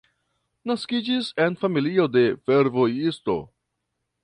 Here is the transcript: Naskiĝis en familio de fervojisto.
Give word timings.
Naskiĝis 0.71 1.29
en 1.45 1.59
familio 1.65 2.07
de 2.17 2.25
fervojisto. 2.49 3.39